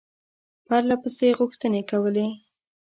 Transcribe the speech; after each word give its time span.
پرله 0.65 0.95
پسې 1.01 1.27
غوښتني 1.39 1.81
کولې. 1.91 2.27